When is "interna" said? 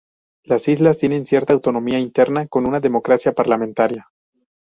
1.99-2.47